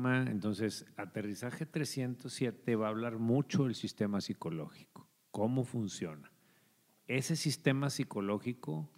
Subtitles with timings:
[0.00, 6.32] tema, entonces, aterrizaje 307 va a hablar mucho del sistema psicológico, cómo funciona.
[7.06, 8.88] Ese sistema psicológico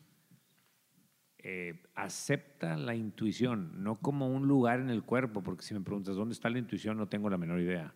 [1.38, 6.14] eh, acepta la intuición, no como un lugar en el cuerpo, porque si me preguntas
[6.14, 7.94] dónde está la intuición, no tengo la menor idea.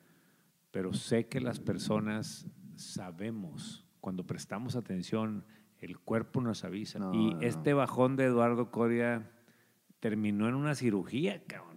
[0.73, 5.45] Pero sé que las personas sabemos, cuando prestamos atención,
[5.79, 6.99] el cuerpo nos avisa.
[6.99, 7.41] No, y no.
[7.41, 9.31] este bajón de Eduardo Coria
[10.01, 11.76] terminó en una cirugía, cabrón.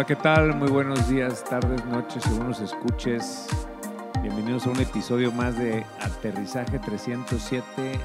[0.00, 0.56] Hola, ¿qué tal?
[0.56, 3.48] Muy buenos días, tardes, noches, según nos escuches.
[4.22, 8.00] Bienvenidos a un episodio más de Aterrizaje 307,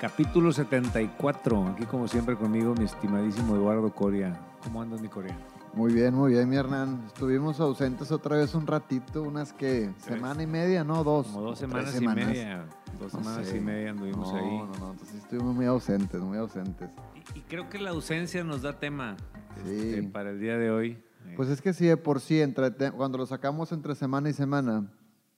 [0.00, 1.66] capítulo 74.
[1.74, 4.34] Aquí, como siempre, conmigo, mi estimadísimo Eduardo Coria.
[4.62, 5.36] ¿Cómo andas, mi Coria?
[5.74, 7.02] Muy bien, muy bien, mi Hernán.
[7.08, 11.04] Estuvimos ausentes otra vez un ratito, unas que semana y media, ¿no?
[11.04, 11.26] Dos.
[11.26, 12.64] Como dos tres semanas, y media.
[13.04, 13.56] Dos No semanas sé.
[13.56, 14.58] y media anduvimos no, ahí.
[14.58, 16.88] No, no, entonces estuvimos muy ausentes, muy ausentes.
[17.34, 19.16] Y, y creo que la ausencia nos da tema
[19.64, 19.70] Sí.
[19.70, 20.98] este, para el día de hoy.
[21.36, 24.90] Pues es que sí, de por sí, entre cuando lo sacamos entre semana y semana,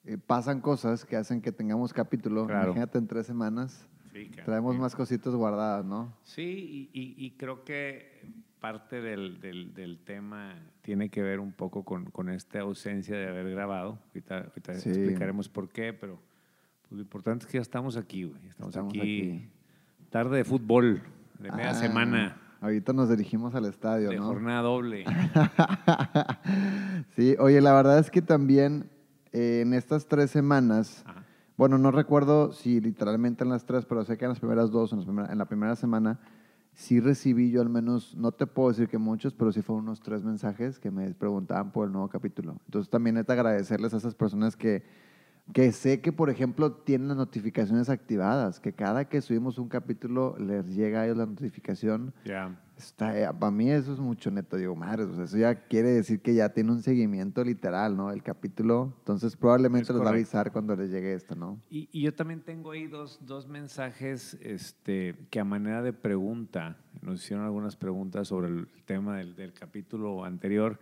[0.05, 2.47] eh, pasan cosas que hacen que tengamos capítulo.
[2.47, 2.67] Claro.
[2.67, 4.45] Imagínate en tres semanas, sí, cabrón.
[4.47, 6.13] traemos más cositas guardadas, ¿no?
[6.23, 8.25] Sí, y, y- y creo que
[8.61, 13.29] parte del, del- del tema tiene que ver un poco con, con esta ausencia de
[13.29, 13.99] haber grabado.
[14.09, 14.89] Ahorita, ahorita Sí.
[14.91, 16.19] explicaremos por qué, pero
[16.89, 18.41] pues, lo importante es que ya estamos aquí, güey.
[18.49, 19.49] Estamos, Estamos aquí, aquí.
[20.11, 21.03] Tarde de fútbol,
[21.39, 24.25] de media Ah, semana, Ahorita nos dirigimos al estadio, de ¿no?
[24.25, 25.05] jornada doble.
[27.17, 28.89] sí, oye, la verdad es que también
[29.33, 31.23] eh, en estas tres semanas, Ajá.
[31.57, 34.93] bueno, no recuerdo si literalmente en las tres, pero sé que en las primeras dos,
[34.93, 36.19] en, las primera- en la primera semana,
[36.73, 40.01] sí recibí yo al menos, no te puedo decir que muchos, pero sí fueron unos
[40.01, 42.57] tres mensajes que me preguntaban por el nuevo capítulo.
[42.67, 44.83] Entonces también neta agradecerles a esas personas que,
[45.53, 50.37] que sé que, por ejemplo, tienen las notificaciones activadas, que cada que subimos un capítulo
[50.39, 52.13] les llega a ellos la notificación.
[52.25, 52.61] Ya.
[52.77, 56.35] Está, para mí eso es mucho neto, digo, madre, pues eso ya quiere decir que
[56.35, 58.11] ya tiene un seguimiento literal, ¿no?
[58.11, 61.59] El capítulo, entonces probablemente Es les va a avisar cuando les llegue esto, ¿no?
[61.71, 66.77] Y, y yo también tengo ahí dos, dos mensajes este, que a manera de pregunta,
[67.01, 70.79] nos hicieron algunas preguntas sobre el tema del, del capítulo anterior,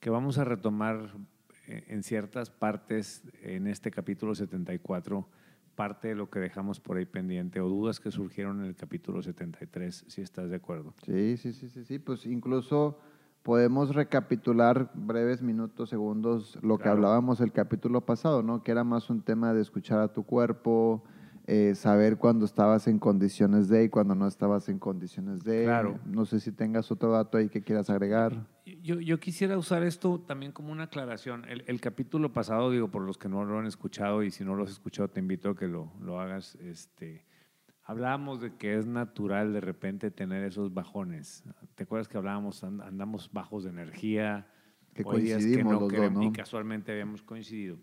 [0.00, 1.35] que vamos a retomar eh,
[1.66, 5.28] en ciertas partes en este capítulo 74,
[5.74, 9.22] parte de lo que dejamos por ahí pendiente o dudas que surgieron en el capítulo
[9.22, 10.94] 73, si estás de acuerdo.
[11.04, 12.98] Sí, sí, sí, sí, sí, pues incluso
[13.42, 18.64] podemos recapitular breves minutos, segundos, lo que hablábamos el capítulo pasado, ¿no?
[18.64, 21.04] Que era más un tema de escuchar a tu cuerpo,
[21.46, 25.62] eh, saber cuándo estabas en condiciones de y cuándo no estabas en condiciones de.
[25.62, 26.00] Claro.
[26.04, 28.46] No sé si tengas otro dato ahí que quieras agregar.
[28.82, 31.44] Yo, yo quisiera usar esto también como una aclaración.
[31.48, 34.56] El, el capítulo pasado, digo, por los que no lo han escuchado y si no
[34.56, 36.56] lo has escuchado, te invito a que lo, lo hagas.
[36.56, 37.24] Este,
[37.84, 41.44] hablábamos de que es natural de repente tener esos bajones.
[41.76, 44.48] ¿Te acuerdas que hablábamos, and- andamos bajos de energía?
[44.94, 46.22] Que coincidimos no los dos, ¿no?
[46.24, 47.78] Y casualmente habíamos coincidido.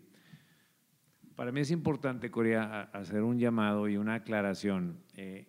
[1.34, 4.98] Para mí es importante, Corea, hacer un llamado y una aclaración.
[5.14, 5.48] Eh,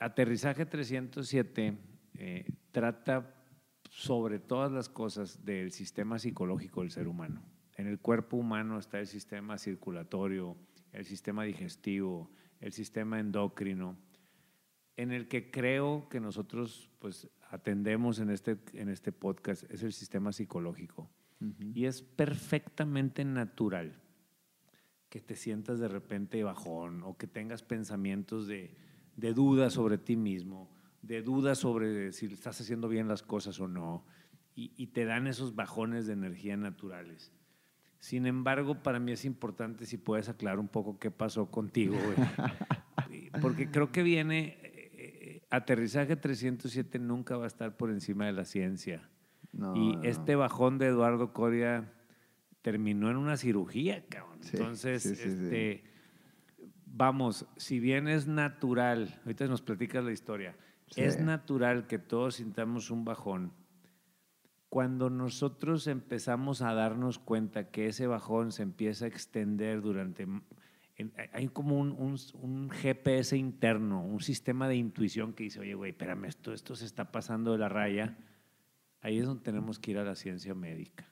[0.00, 1.78] Aterrizaje 307
[2.14, 3.32] eh, trata
[3.92, 7.42] sobre todas las cosas del sistema psicológico del ser humano.
[7.76, 10.56] En el cuerpo humano está el sistema circulatorio,
[10.92, 13.98] el sistema digestivo, el sistema endocrino,
[14.96, 19.92] en el que creo que nosotros pues atendemos en este, en este podcast es el
[19.92, 21.10] sistema psicológico.
[21.74, 24.00] Y es perfectamente natural
[25.10, 28.74] que te sientas de repente bajón o que tengas pensamientos de,
[29.16, 30.70] de dudas sobre ti mismo,
[31.02, 34.04] de dudas sobre si estás haciendo bien las cosas o no,
[34.54, 37.32] y, y te dan esos bajones de energía naturales.
[38.02, 42.16] Sin embargo, para mí es importante si puedes aclarar un poco qué pasó contigo, güey.
[43.40, 48.32] porque creo que viene, eh, eh, aterrizaje 307 nunca va a estar por encima de
[48.32, 49.08] la ciencia.
[49.52, 51.92] No, y no, este bajón de Eduardo Coria
[52.62, 54.38] terminó en una cirugía, cabrón.
[54.40, 55.28] Sí, Entonces, sí, sí, sí.
[55.28, 55.84] este,
[56.86, 60.56] vamos, si bien es natural, ahorita nos platicas la historia,
[60.94, 61.02] Sí.
[61.02, 63.52] es natural que todos sintamos un bajón.
[64.68, 70.26] Cuando nosotros empezamos a darnos cuenta que ese bajón se empieza a extender durante...
[71.32, 75.90] hay como un, un- un GPS interno, un sistema de intuición que dice, oye, güey,
[75.90, 78.16] espérame, esto, esto se está pasando de la raya.
[79.02, 81.04] Ahí es donde tenemos que ir a la ciencia médica.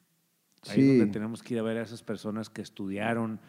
[0.68, 0.80] Ahí Sí.
[0.92, 3.40] es donde tenemos que ir a ver a esas personas que estudiaron,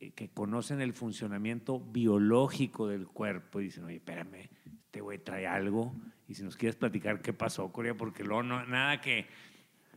[0.00, 4.48] eh, que conocen el funcionamiento biológico del cuerpo y dicen, oye, espérame,
[4.96, 5.92] este güey trae algo.
[6.26, 9.26] Y si nos quieres platicar qué pasó, Corea, porque luego no, nada que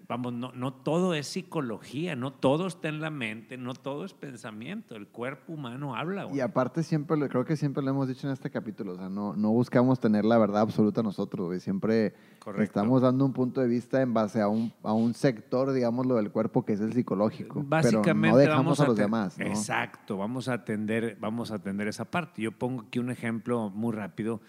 [0.07, 4.13] Vamos, no, no todo es psicología, no todo está en la mente, no todo es
[4.15, 4.95] pensamiento.
[4.95, 6.23] El cuerpo humano habla.
[6.23, 6.37] güey.
[6.37, 9.07] Y aparte siempre, lo- creo que siempre lo hemos dicho en este capítulo, o sea,
[9.07, 11.59] no, no buscamos tener la verdad absoluta nosotros, güey.
[11.59, 12.63] Siempre Correcto.
[12.63, 16.31] estamos dando un punto de vista en base a un, a un sector, digámoslo, del
[16.31, 17.61] cuerpo que es el psicológico.
[17.63, 19.45] Básicamente pero no dejamos vamos a los te- demás, ¿no?
[19.45, 22.41] Exacto, vamos a atender, vamos a atender esa parte.
[22.41, 24.41] Yo pongo aquí un ejemplo muy rápido.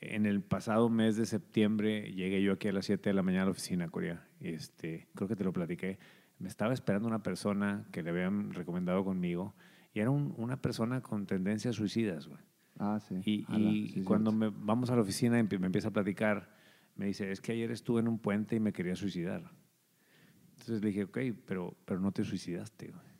[0.00, 3.42] En el pasado mes de septiembre llegué yo aquí a las 7 de la mañana
[3.42, 4.26] a la oficina, Corea.
[4.40, 5.98] Este, creo que te lo platiqué.
[6.38, 9.54] Me estaba esperando una persona que le habían recomendado conmigo
[9.92, 12.40] y era un- una persona con tendencias suicidas, güey.
[12.78, 13.20] Ah, sí.
[13.26, 14.52] Y, Ala, y sí, cuando cierto.
[14.58, 16.50] me, vamos a la oficina y me empieza a platicar,
[16.96, 19.50] me dice, es que ayer estuve en un puente y me quería suicidar.
[20.52, 22.86] Entonces le dije, ok, pero, pero no te suicidaste.
[22.88, 23.10] güey.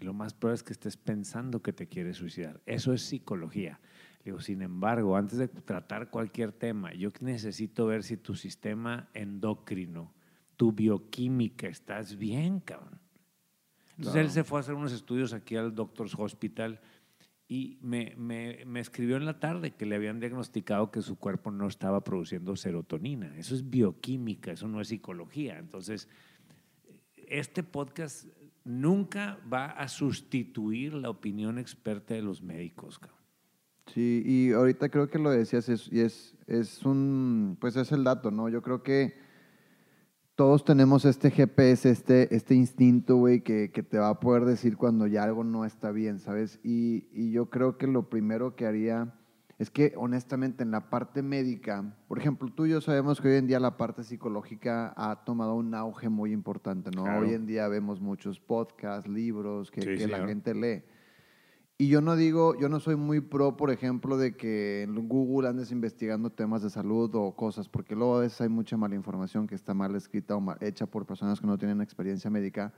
[0.00, 2.62] Lo más probable es que estés pensando que te quieres suicidar.
[2.64, 3.80] Eso es psicología.
[4.24, 9.08] Le digo, sin embargo, antes de tratar cualquier tema, yo necesito ver si tu sistema
[9.12, 10.12] endocrino,
[10.56, 12.98] tu bioquímica, estás bien, cabrón.
[13.98, 16.80] Entonces él se fue a hacer unos estudios aquí al Doctor's Hospital
[17.46, 21.50] y me, me- me escribió en la tarde que le habían diagnosticado que su cuerpo
[21.50, 23.36] no estaba produciendo serotonina.
[23.36, 25.58] Eso es bioquímica, eso no es psicología.
[25.58, 26.08] Entonces,
[27.28, 28.26] este podcast
[28.64, 32.98] nunca va a sustituir la opinión experta de los médicos.
[32.98, 33.23] cabrón.
[33.86, 38.04] Sí, y ahorita creo que lo decías es, y es, es un, pues es el
[38.04, 38.48] dato, ¿no?
[38.48, 39.14] Yo creo que
[40.34, 44.76] todos tenemos este GPS, este, este instinto, güey, que, que te va a poder decir
[44.76, 46.58] cuando ya algo no está bien, ¿sabes?
[46.64, 49.14] Y, y yo creo que lo primero que haría
[49.58, 53.36] es que, honestamente, en la parte médica, por ejemplo, tú y yo sabemos que hoy
[53.36, 57.04] en día la parte psicológica ha tomado un auge muy importante, ¿no?
[57.04, 57.20] Claro.
[57.20, 60.82] Hoy en día vemos muchos podcasts, libros que, Sí, que la gente lee.
[61.76, 65.48] Y yo no digo, yo no soy muy pro, por ejemplo, de que en Google
[65.48, 69.48] andes investigando temas de salud o cosas, porque luego a veces hay mucha mala información
[69.48, 72.72] que está mal escrita o mal hecha por personas que no tienen experiencia médica.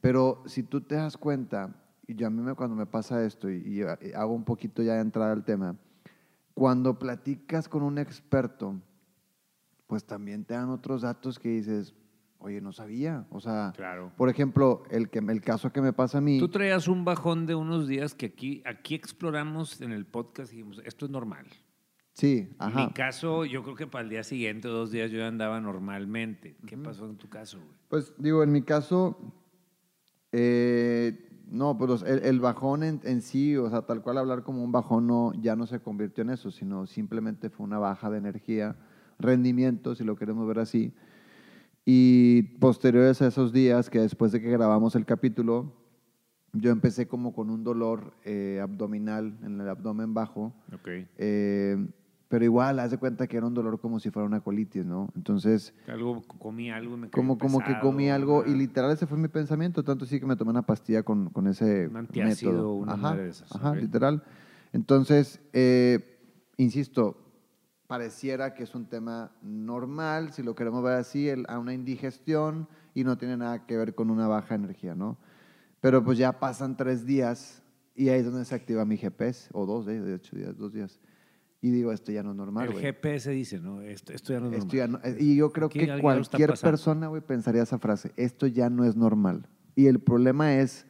[0.00, 1.76] Pero si tú te das cuenta,
[2.06, 4.94] y yo a mí me, cuando me pasa esto, y, y hago un poquito ya
[4.94, 5.76] de entrada al tema,
[6.54, 8.80] cuando platicas con un experto,
[9.86, 11.94] pues también te dan otros datos que dices,
[12.42, 13.26] oye, no sabía.
[13.30, 14.12] O sea, Claro.
[14.16, 16.38] por ejemplo, el, que, el caso que me pasa a mí...
[16.38, 20.56] Tú traías un bajón de unos días que aquí, aquí exploramos en el podcast y
[20.56, 21.46] dijimos, esto es normal.
[22.14, 22.86] Sí, En ajá.
[22.86, 26.56] mi caso, yo creo que para el día siguiente o dos días yo andaba normalmente.
[26.66, 27.70] ¿Qué pasó en tu caso, güey?
[27.88, 29.16] Pues digo, en mi caso,
[30.32, 34.62] eh, no, pues el, el bajón en, en sí, o sea, tal cual hablar como
[34.62, 38.18] un bajón no, ya no se convirtió en eso, sino simplemente fue una baja de
[38.18, 38.76] energía,
[39.18, 40.92] rendimiento, si lo queremos ver así.
[41.84, 45.72] Y posteriores a esos días, que después de que grabamos el capítulo,
[46.52, 50.54] yo empecé como con un dolor eh, abdominal en el abdomen bajo.
[50.72, 50.88] Ok.
[51.16, 51.76] eh,
[52.28, 55.10] pero igual, haz de cuenta que era un dolor como si fuera una colitis, ¿no?
[55.14, 58.58] Entonces, Algo, comí algo y me como, cayó como que pesado, comí algo y una-
[58.58, 61.88] literal ese fue mi pensamiento, tanto sí que me tomé una pastilla con, con ese
[61.88, 62.74] Un antiácido, método.
[62.76, 63.76] una ajá, de esas, ajá, ok.
[63.76, 64.22] literal.
[64.72, 66.18] Entonces, eh,
[66.56, 67.18] insisto,
[67.92, 72.66] pareciera que es un tema normal, si lo queremos ver así, el- a una indigestión
[72.94, 75.18] y no tiene nada que ver con una baja energía, ¿no?
[75.82, 77.62] Pero pues ya pasan tres días
[77.94, 80.72] y ahí es donde se activa mi GPS, o dos, de, de hecho, días, dos
[80.72, 81.00] días.
[81.60, 82.82] Y digo, esto ya no es normal, El güey.
[82.82, 83.82] GPS dice, ¿no?
[83.82, 85.02] Esto, esto ya no es Esto normal.
[85.02, 88.12] ya no- eh, y yo creo Aquí que cualquier persona, güey, pensaría esa frase.
[88.16, 89.48] Esto ya no es normal.
[89.74, 90.86] Y el problema es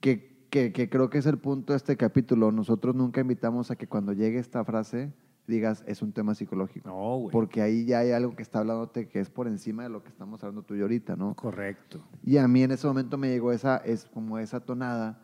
[0.00, 2.50] que, que- que creo que es el punto de este capítulo.
[2.50, 5.12] Nosotros nunca invitamos a que cuando llegue esta frase
[5.46, 6.88] digas, es un tema psicológico.
[6.88, 7.32] No, güey.
[7.32, 10.08] Porque ahí ya hay algo que está hablándote que es por encima de lo que
[10.08, 11.34] estamos hablando tú y ahorita, ¿no?
[11.34, 12.02] Correcto.
[12.22, 15.20] Y a mí en ese momento me llegó esa, es como esa tonada.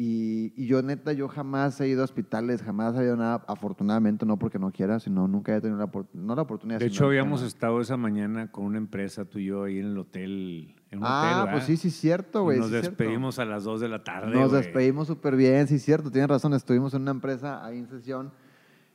[0.00, 3.44] Y, y yo neta, yo jamás he ido a hospitales, jamás he ido a nada,
[3.48, 6.78] afortunadamente, no porque no quiera, sino nunca he tenido la, no la oportunidad.
[6.78, 9.98] De hecho, habíamos estado esa mañana con una empresa, tú y yo, ahí en el
[9.98, 10.76] hotel.
[10.92, 12.58] En un Ah, hotel, pues sí, sí, cierto, güey.
[12.58, 12.90] Nos sí, cierto.
[12.90, 14.36] despedimos a las 2 de la tarde.
[14.36, 14.62] Nos güey.
[14.62, 18.30] despedimos súper bien, sí, cierto, tienes razón, estuvimos en una empresa ahí en sesión.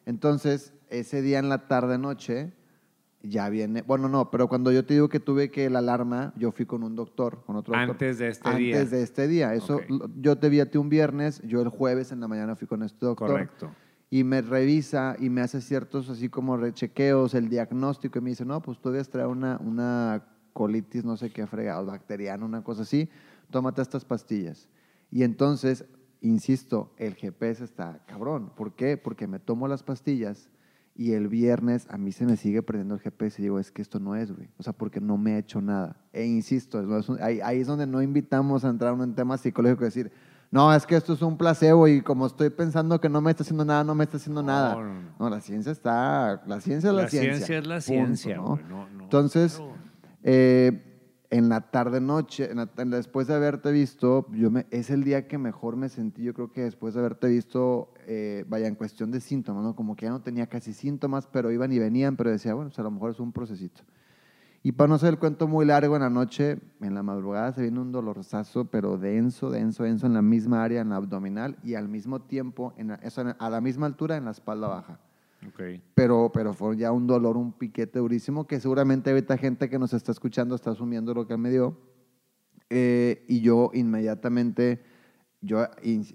[0.05, 2.53] Entonces, ese día en la tarde-noche,
[3.25, 6.51] ya viene, bueno, no, pero cuando yo te digo que tuve que la alarma, yo
[6.51, 7.91] fui con un doctor, con otro doctor.
[7.91, 8.85] Antes de este Antes día.
[8.97, 9.53] de este día.
[9.53, 9.83] Eso, Ok.
[9.89, 12.67] lo- yo te vi a ti un viernes, yo el jueves en la mañana fui
[12.67, 13.29] con este doctor.
[13.29, 13.71] Correcto.
[14.09, 18.43] Y me revisa y me hace ciertos así como rechequeos, el diagnóstico, y me dice,
[18.45, 22.81] no, pues tú debes traer una, una colitis, no sé qué fregado, bacteriana, una cosa
[22.83, 23.09] así,
[23.49, 24.67] tómate estas pastillas.
[25.09, 25.85] Y entonces,
[26.23, 28.51] insisto, el GPS está cabrón.
[28.55, 28.97] ¿Por qué?
[28.97, 30.49] Porque me tomo las pastillas
[30.95, 33.81] y el viernes a mí se me sigue prendiendo el GPS y digo, es que
[33.81, 34.49] esto no es, güey.
[34.57, 35.97] O sea, porque no me ha hecho nada.
[36.11, 39.13] E insisto, no es un- ahí, ahí es donde no invitamos a entrar en un
[39.15, 40.11] tema psicológico, decir,
[40.51, 43.41] no, es que esto es un placebo y como estoy pensando que no me está
[43.41, 44.75] haciendo nada, no me está haciendo No, nada.
[44.75, 45.01] no, no.
[45.19, 48.43] No, la ciencia está, la ciencia es la, La ciencia es la punto, ciencia, ¿no?
[48.49, 49.59] güey, no- no, Entonces.
[50.21, 50.92] Eh,
[51.33, 55.27] en la tarde noche, en la- después de haberte visto, yo me, es el día
[55.27, 59.09] que mejor me sentí, yo creo que después de haberte visto, eh, vaya, en cuestión
[59.09, 59.75] de síntomas, ¿no?
[59.75, 62.77] Como que ya no tenía casi síntomas, pero iban y venían, pero decía, bueno, pues
[62.77, 63.81] a lo mejor es un procesito.
[64.61, 67.63] Y para no hacer el cuento muy largo, en la noche, en la madrugada, se
[67.63, 71.73] viene un dolorzazo, pero denso, denso, denso en la misma área, en la abdominal, y
[71.73, 72.99] al mismo tiempo, en la-
[73.39, 74.99] a la misma altura, en la espalda baja
[75.49, 75.81] Ok.
[75.93, 79.93] pero, pero fue ya un dolor, un piquete durísimo que seguramente ahorita gente que nos
[79.93, 81.77] está escuchando está asumiendo lo que me dio.
[82.69, 84.81] Eh, y yo inmediatamente,
[85.41, 85.65] yo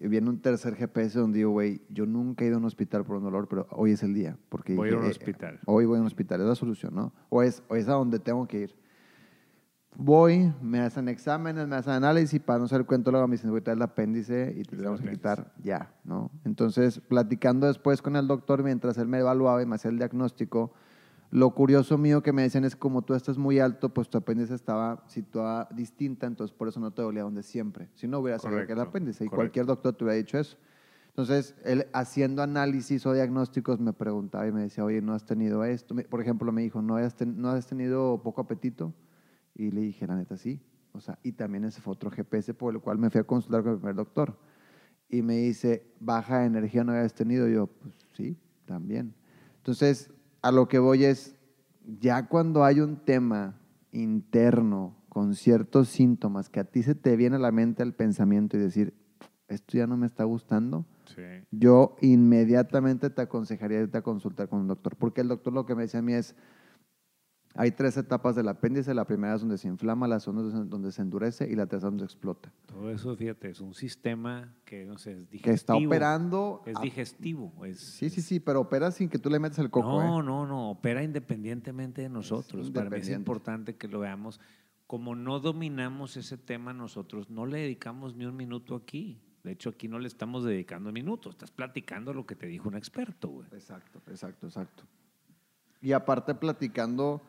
[0.00, 3.16] viene un tercer GPS donde digo, güey, yo nunca he ido a un hospital por
[3.16, 4.36] un dolor, pero hoy es el día.
[4.48, 5.60] Porque Voy a ir a dije, un eh, hospital.
[5.66, 7.12] hoy voy a un hospital, es la solución, ¿no?
[7.28, 8.74] O es, o es a donde tengo que ir.
[10.00, 13.76] Voy, me hacen exámenes, me hacen análisis, para no el cuento, luego me dicen, traes
[13.76, 15.10] el apéndice y te que apéndice.
[15.10, 16.30] quitar ya, ¿no?
[16.44, 20.72] Entonces, platicando después con el doctor, mientras él me evaluaba y me hacía el diagnóstico,
[21.32, 24.54] lo curioso mío que me decían es como tú estás muy alto, pues tu apéndice
[24.54, 27.88] estaba situada distinta, entonces por eso no te dolía donde siempre.
[27.94, 29.36] Si no hubiera sabido que era el apéndice y correcto.
[29.36, 30.56] cualquier doctor te hubiera dicho eso.
[31.08, 35.64] Entonces, él haciendo análisis o diagnósticos me preguntaba y me decía, oye, ¿no has tenido
[35.64, 35.96] esto?
[36.08, 38.94] Por ejemplo, me dijo, ¿no has, ten- ¿no has tenido poco apetito?
[39.58, 40.62] Y le dije, la neta, sí.
[40.92, 43.62] O sea, y también ese fue otro GPS por el cual me fui a consultar
[43.62, 44.38] con el primer doctor.
[45.10, 47.46] Y me dice, baja de energía no habías tenido.
[47.48, 49.14] Y yo, pues sí, también.
[49.56, 50.10] Entonces,
[50.40, 51.36] a lo que voy es,
[52.00, 53.58] ya cuando hay un tema
[53.92, 58.56] interno con ciertos síntomas que a ti se te viene a la mente el pensamiento
[58.56, 58.94] y decir,
[59.48, 61.22] esto ya no me está gustando, Sí.
[61.50, 65.74] yo inmediatamente te aconsejaría irte a consultar con un doctor, porque el doctor lo que
[65.74, 66.34] me decía a mí es,
[67.58, 70.92] hay tres etapas del apéndice, la primera es donde se inflama, la segunda es donde
[70.92, 72.52] se endurece y la tercera donde explota.
[72.66, 75.42] Todo eso, fíjate, es un sistema que, no sé, es digestivo.
[75.42, 76.62] Que está operando...
[76.66, 77.52] Es digestivo.
[77.64, 79.88] Es, Sí, sí, sí, pero opera sin que tú le metas el coco.
[79.88, 80.22] No, ¿eh?
[80.22, 82.70] no, no, opera independientemente de nosotros.
[82.70, 84.38] Para mí es importante que lo veamos.
[84.86, 89.20] Como no dominamos ese tema nosotros, no le dedicamos ni un minuto aquí.
[89.42, 91.34] De hecho, aquí no le estamos dedicando minutos.
[91.34, 93.48] Estás platicando lo que te dijo un experto, güey.
[93.50, 94.84] Exacto, exacto, exacto.
[95.80, 97.20] Y aparte platicando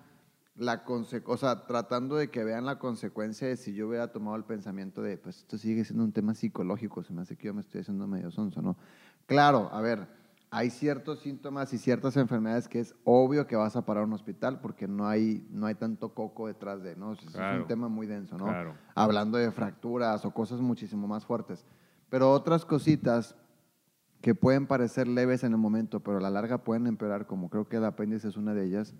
[0.59, 4.43] la o sea, tratando de que vean la consecuencia de si yo hubiera tomado el
[4.43, 7.61] pensamiento de, pues esto sigue siendo un tema psicológico, se me hace que yo me
[7.61, 8.75] estoy haciendo medio sonso, ¿no?
[9.25, 10.07] Claro, a ver,
[10.51, 14.13] hay ciertos síntomas y ciertas enfermedades que es obvio que vas a parar a un
[14.13, 17.13] hospital porque no hay, no hay tanto coco detrás de, ¿no?
[17.13, 18.45] Es un tema muy denso, ¿no?
[18.45, 18.75] Claro.
[18.95, 21.65] Hablando de fracturas o cosas muchísimo más fuertes.
[22.09, 23.35] Pero otras cositas
[24.21, 27.69] que pueden parecer leves en el momento, pero a la larga pueden empeorar, como creo
[27.69, 28.93] que el apéndice es una de ellas,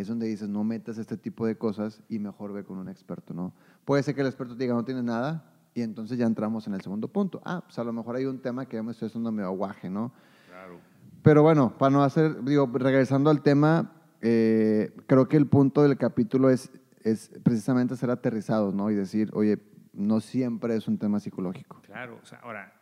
[0.00, 3.32] es donde dices, no metas este tipo de cosas y mejor ve con un experto,
[3.34, 3.52] ¿no?
[3.84, 6.74] Puede ser que el experto te diga, no tienes nada, y entonces ya entramos en
[6.74, 7.40] el segundo punto.
[7.44, 9.88] Ah, pues a lo mejor hay un tema que ya me estoy haciendo medio aguaje,
[9.90, 10.12] ¿no?
[10.48, 10.78] Claro.
[11.22, 15.96] Pero bueno, para no hacer, digo, regresando al tema, eh, creo que el punto del
[15.96, 16.70] capítulo es,
[17.02, 18.90] es precisamente ser aterrizados, ¿no?
[18.90, 19.58] Y decir, oye,
[19.92, 21.80] no siempre es un tema psicológico.
[21.82, 22.72] Claro, o sea, ahora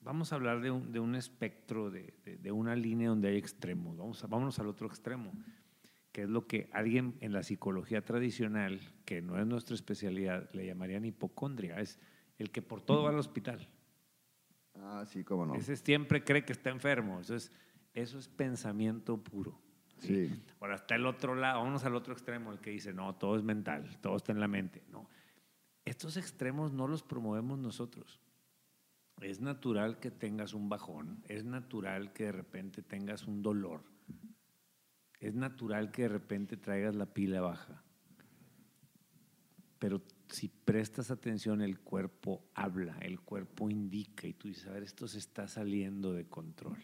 [0.00, 3.36] vamos a hablar de un, de un espectro, de, de- de una línea donde hay
[3.36, 3.96] extremos.
[3.96, 5.32] Vamos a, vámonos al otro extremo,
[6.12, 10.66] que es lo que alguien en la psicología tradicional, que no es nuestra especialidad, le
[10.66, 11.80] llamarían hipocondria.
[11.80, 11.98] Es
[12.38, 13.68] el que por todo va al hospital.
[14.74, 15.54] Ah, sí, cómo no.
[15.54, 17.20] Ese siempre cree que está enfermo.
[17.20, 17.52] Eso es,
[17.94, 19.60] eso es pensamiento puro.
[19.98, 20.42] Sí.
[20.60, 23.42] Ahora está el otro lado, vámonos al otro extremo, el que dice, no, todo es
[23.42, 24.82] mental, todo está en la mente.
[24.90, 25.08] No,
[25.84, 28.20] estos extremos no los promovemos nosotros.
[29.20, 33.82] Es natural que tengas un bajón, es natural que de repente tengas un dolor,
[35.20, 37.82] es natural que de repente traigas la pila baja.
[39.78, 44.82] Pero si prestas atención, el cuerpo habla, el cuerpo indica y tú dices, a ver,
[44.82, 46.78] esto se está saliendo de control.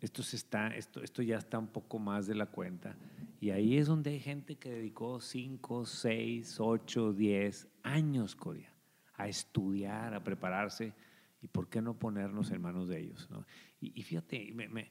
[0.00, 2.96] Esto, se está, esto, esto ya está un poco más de la cuenta.
[3.40, 8.72] Y ahí es donde hay gente que dedicó 5, 6, 8, 10 años, Corea,
[9.14, 10.92] a estudiar, a prepararse.
[11.40, 13.28] ¿Y por qué no ponernos en manos de ellos?
[13.30, 13.44] no?
[13.80, 14.90] Y, fíjate, me-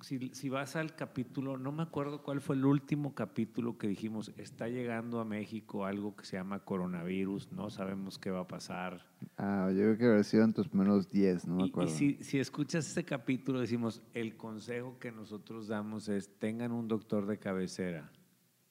[0.00, 4.32] si, si vas al capítulo, no me acuerdo cuál fue el último capítulo que dijimos,
[4.36, 9.06] está llegando a México algo que se llama coronavirus, no sabemos qué va a pasar.
[9.36, 11.90] Ah, yo creo que haber sido en tus primeros 10, no me Y- y, acuerdo.
[11.90, 17.26] si, si escuchas ese capítulo, decimos, el consejo que nosotros damos es tengan un doctor
[17.26, 18.10] de cabecera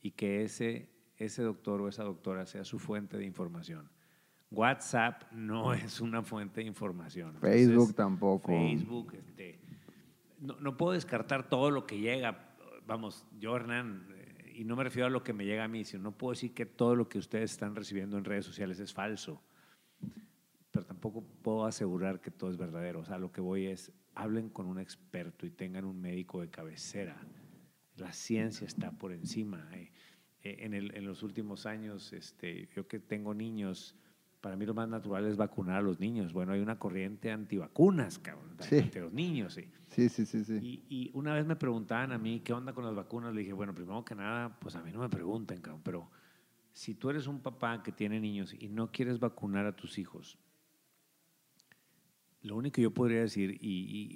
[0.02, 3.90] y que ese, ese doctor o esa doctora sea su fuente de información.
[4.50, 7.36] WhatsApp no es una fuente de información.
[7.36, 8.48] Entonces, Facebook tampoco.
[8.48, 9.60] Facebook, este,
[10.40, 12.56] no, no puedo descartar todo lo que llega.
[12.86, 15.84] Vamos, yo, Hernán, eh, y no me refiero a lo que me llega a mí,
[15.86, 18.94] sino no puedo decir que todo lo que ustedes están recibiendo en redes sociales es
[18.94, 19.44] falso
[20.70, 23.00] pero tampoco puedo asegurar que todo es verdadero.
[23.00, 26.50] O sea, lo que voy es, hablen con un experto y tengan un médico de
[26.52, 27.20] cabecera.
[27.96, 29.68] La ciencia está por encima.
[29.74, 29.92] eh.
[30.44, 33.96] eh, en, el- en los últimos años, este, yo que tengo niños,
[34.42, 36.34] para mí lo más natural es vacunar a los niños.
[36.34, 38.78] Bueno, hay una corriente antivacunas, cabrón, Sí.
[38.78, 39.68] entre los niños, sí.
[39.90, 40.60] Sí, sí, sí, sí.
[40.62, 43.34] Y, y una vez me preguntaban a mí qué onda con las vacunas.
[43.34, 46.10] Le dije, bueno, primero que nada, pues a mí no me pregunten, cabrón, pero
[46.78, 50.38] si tú eres un papá que tiene niños y no quieres vacunar a tus hijos,
[52.44, 54.16] lo único que yo podría decir, y,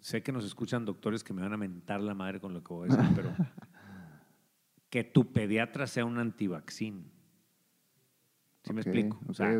[0.00, 2.72] sé que nos escuchan doctores que me van a mentar la madre con lo que
[2.72, 3.34] voy a decir, pero
[4.90, 7.10] que tu pediatra sea un antivaccín.
[8.64, 9.20] ¿Sí me Ok, explico?
[9.28, 9.52] O sea,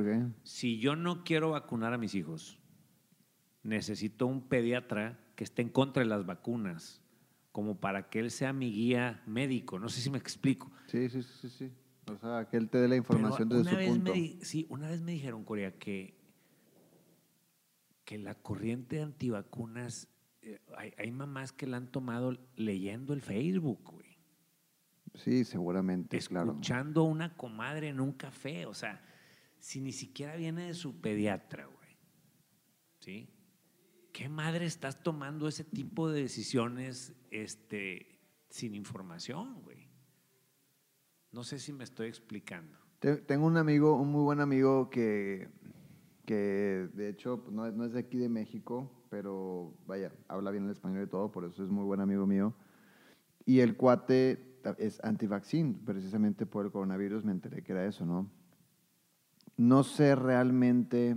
[0.45, 2.59] si yo no quiero vacunar a mis hijos,
[3.63, 7.01] necesito un pediatra que esté en contra de las vacunas,
[7.51, 9.79] como para que él sea mi guía médico.
[9.79, 10.71] No sé si me explico.
[10.87, 11.73] Sí, sí, sí, sí, sí.
[12.11, 14.15] O sea, que él te dé la información desde una su vez punto.
[14.15, 16.15] Me, sí, una vez me dijeron, Corea, que,
[18.05, 20.09] que la corriente antivacunas,
[20.43, 24.12] eh, hay, hay mamás que la han tomado leyendo el Facebook, güey.
[25.15, 26.51] Sí, seguramente, claro.
[26.53, 28.67] escuchando a una comadre en un café.
[28.67, 29.03] O sea,
[29.59, 31.97] si ni siquiera viene de su pediatra, güey.
[33.01, 33.29] ¿Sí?
[34.13, 38.19] ¿Qué madre estás tomando ese tipo de decisiones este,
[38.51, 39.89] sin información, güey?
[41.31, 42.77] No sé si me estoy explicando.
[42.99, 45.49] Te- Tengo un amigo, un muy buen amigo que,
[46.27, 50.65] que de hecho no, es- no es de aquí de México, pero vaya, habla bien
[50.65, 52.55] el español y todo, por eso es muy buen amigo mío.
[53.47, 58.31] Y el cuate es anti-vaccine, precisamente por el coronavirus me enteré que era eso, ¿no?
[59.57, 61.17] No sé realmente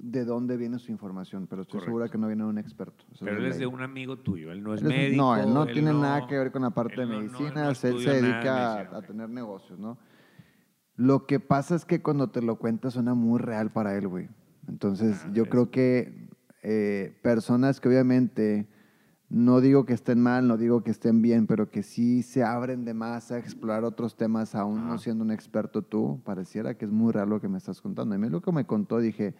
[0.00, 1.90] de dónde viene su información, pero estoy Correcto.
[1.90, 3.04] segura que no viene de un experto.
[3.12, 5.22] Eso Pero él es de un amigo tuyo, él no es Él es- médico.
[5.22, 7.68] no, él no tiene no- nada que ver con la parte de él no- no-
[7.70, 9.98] él se dedica a- medicina, a, tener negocios, ¿no?
[10.96, 14.28] Lo que pasa es que cuando te lo cuentas suena muy real para él, güey.
[14.68, 16.28] Entonces, Ah, yo es- creo que
[16.62, 18.68] eh, personas que obviamente,
[19.30, 22.84] no digo que estén mal, no digo que estén bien, pero que sí se abren
[22.84, 26.90] de más a explorar otros temas, aún no siendo un experto tú, pareciera que es
[26.90, 28.14] muy real lo que me estás contando.
[28.14, 29.34] A mí lo que me contó, dije,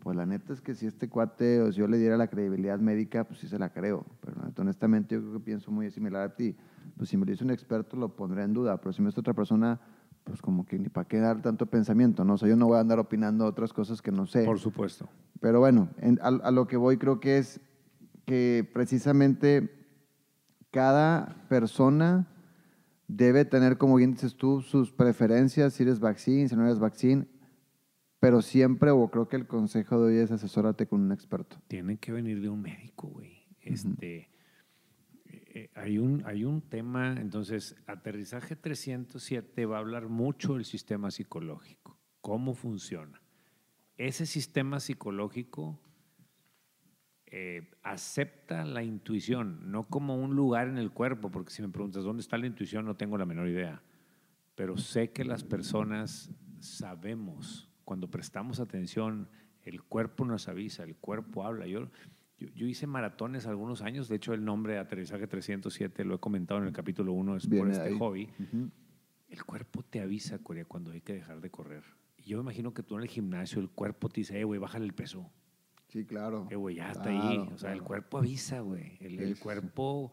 [0.00, 2.78] pues la neta es que si este cuate o si yo le diera la credibilidad
[2.80, 4.04] médica, pues sí se la creo.
[4.20, 6.56] Pero la neta, honestamente yo creo que pienso muy similar a ti.
[6.96, 9.20] Pues si me lo dice un experto lo pondré en duda, pero si me dice
[9.20, 9.78] otra persona,
[10.24, 12.34] pues como que ni para qué dar tanto pensamiento, ¿no?
[12.34, 14.44] O sea, yo no voy a andar opinando otras cosas que no sé.
[14.44, 15.08] Por supuesto.
[15.40, 17.60] Pero bueno, en- a, a lo que voy creo que es
[18.26, 19.70] que precisamente
[20.70, 22.28] cada persona
[23.08, 27.26] debe tener, como bien dices tú, sus preferencias, si eres vaccine, si no eres vaccine,
[28.20, 31.56] pero siempre, o creo que el consejo de hoy es asesórate con un experto.
[31.66, 33.46] tiene que venir de un médico, güey.
[33.60, 34.30] Este,
[35.26, 41.10] eh, hay, un, hay un tema, entonces, aterrizaje 307 va a hablar mucho del sistema
[41.10, 43.20] psicológico, cómo funciona.
[43.96, 45.80] Ese sistema psicológico
[47.30, 52.02] eh, acepta la intuición, no como un lugar en el cuerpo, porque si me preguntas
[52.04, 53.82] dónde está la intuición, no tengo la menor idea.
[54.56, 59.28] Pero sé que las personas sabemos, cuando prestamos atención,
[59.62, 61.66] el cuerpo nos avisa, el cuerpo habla.
[61.66, 61.88] Yo,
[62.38, 66.18] yo, yo hice maratones algunos años, de hecho el nombre de Aterrizaje 307 lo he
[66.18, 67.98] comentado en el capítulo 1, es por Viene este ahí.
[67.98, 68.28] hobby.
[69.28, 71.84] El cuerpo te avisa, Corea, cuando hay que dejar de correr.
[72.18, 74.58] Y yo me imagino que tú en el gimnasio, el cuerpo te dice, eh, güey,
[74.58, 75.30] bájale el peso.
[75.92, 76.46] Sí, claro.
[76.50, 77.48] Eh, güey, ya está ahí.
[77.52, 78.96] O sea, el cuerpo avisa, güey.
[79.00, 80.12] El, Sí, cuerpo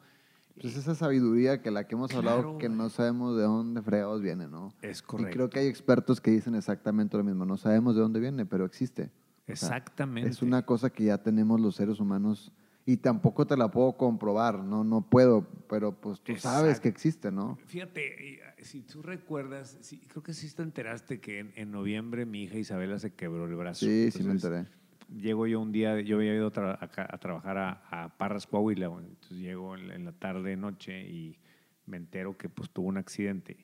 [0.59, 4.47] Pues esa sabiduría que la que hemos hablado, que no sabemos de dónde fregados viene,
[4.47, 4.73] ¿no?
[4.81, 5.33] es Y correcto.
[5.33, 7.45] creo que hay expertos que dicen exactamente lo mismo.
[7.45, 9.03] No sabemos de dónde viene, pero existe.
[9.03, 10.29] O sea, Exactamente.
[10.29, 12.51] Es una cosa que ya tenemos los seres humanos
[12.87, 17.31] y tampoco te la puedo comprobar, no, no puedo, pero pues tú sabes que existe,
[17.31, 17.57] ¿no?
[17.67, 22.25] Fíjate, eh, si tú recuerdas, sí, creo que sí te enteraste que en, en noviembre
[22.25, 23.85] mi hija Isabela se quebró el brazo.
[23.85, 24.65] Sí, sí me enteré.
[25.15, 28.87] Llego yo un día, yo había ido a, tra- a trabajar a, a Parras, Coahuila,
[28.87, 31.39] entonces llego en, en la tarde, noche y
[31.85, 33.57] me entero que pues tuvo un accidente.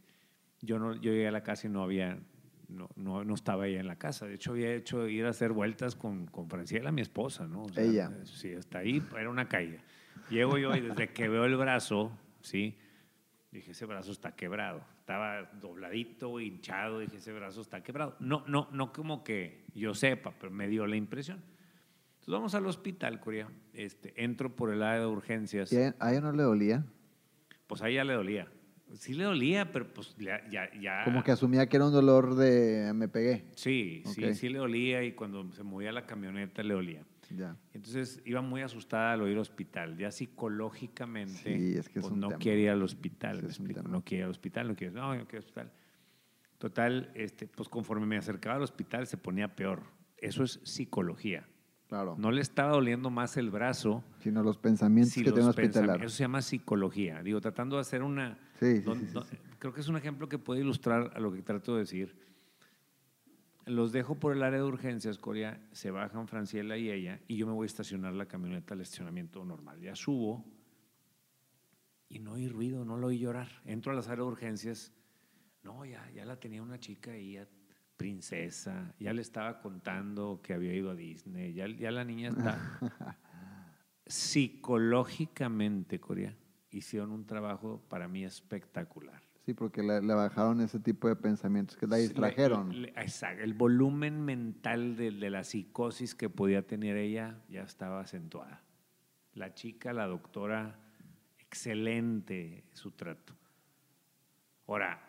[0.62, 2.18] Yo, no, yo llegué a la casa y no había,
[2.70, 4.26] no, no, no estaba ella en la casa.
[4.26, 7.64] De hecho, había hecho ir a hacer vueltas con, con Franciela, mi esposa, ¿no?
[7.64, 8.10] O sea, Ella.
[8.24, 9.82] Sí, hasta ahí era una calle.
[10.30, 12.78] Llego yo y desde que veo el brazo, ¿sí?
[13.54, 14.84] Dije, ese brazo está quebrado.
[15.00, 17.00] Estaba dobladito, hinchado.
[17.00, 18.16] Dije, ese brazo está quebrado.
[18.20, 21.38] No, no, no como que yo sepa, pero me dio la impresión.
[22.16, 23.48] Entonces vamos al hospital, Corea.
[23.74, 25.72] Este, entro por el área de urgencias.
[25.72, 26.84] ¿Y a ella no le dolía?
[27.68, 28.48] Pues a ella le dolía.
[28.94, 30.48] Sí le dolía, pero pues ya...
[30.50, 33.46] ya, ya- Como que asumía que era un dolor de me pegué.
[33.56, 37.04] Sí, sí, sí le dolía y cuando se movía la camioneta le dolía.
[37.32, 37.56] Ya.
[37.74, 39.98] Entonces iba muy asustada al al hospital.
[39.98, 43.38] Ya psicológicamente Sí, es que es pues, no quiere ir al hospital.
[43.38, 43.82] Sí, me explico.
[43.84, 45.72] No quiere ir al hospital, no quiere, no, no quiere ir al hospital.
[46.58, 49.84] Total, este, pues conforme me acercaba al hospital se ponía peor.
[50.18, 51.48] Eso es psicología.
[51.90, 52.16] Claro.
[52.18, 54.04] No le estaba doliendo más el brazo.
[54.20, 56.00] Sino los pensamientos si que pensam- hospitalar.
[56.04, 57.22] Eso se llama psicología.
[57.22, 58.40] Digo, tratando de hacer una...
[58.86, 59.38] Don- don- sí.
[59.60, 62.16] Creo que es un ejemplo que puede ilustrar a lo que trato de decir.
[63.66, 67.48] Los dejo por el área de urgencias, Corea, se bajan Franciela y ella, y yo
[67.48, 69.80] me voy a estacionar la camioneta al estacionamiento normal.
[69.80, 70.46] Ya subo
[72.10, 73.50] y no oí ruido, no lo oí llorar.
[73.66, 74.94] Entro a las áreas de urgencias,
[75.64, 77.48] no, ya, ya la tenía una chica ahí, ya
[77.96, 82.80] princesa, ya le estaba contando que había ido a Disney, ya, ya la niña está...
[84.06, 86.36] Psicológicamente, Corea,
[86.70, 89.22] hicieron un trabajo para mí espectacular.
[89.46, 92.70] Sí, porque le, le bajaron ese tipo de pensamientos que la distrajeron.
[92.70, 97.64] Le- le- exacto, el volumen mental de, de la psicosis que podía tener ella ya
[97.64, 98.64] estaba acentuada.
[99.34, 100.80] La chica, la doctora,
[101.40, 103.36] excelente su trato.
[104.68, 105.02] Ahora,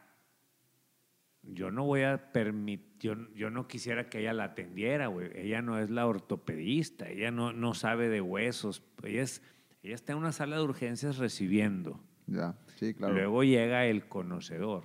[1.42, 5.30] yo no voy a permitir, yo, yo no quisiera que ella la atendiera, güey.
[5.34, 8.82] Ella no es la ortopedista, ella no, no sabe de huesos.
[9.02, 9.42] Ella, es,
[9.82, 12.00] ella está en una sala de urgencias recibiendo.
[12.26, 13.14] Ya, sí, claro.
[13.14, 14.84] Luego llega el conocedor.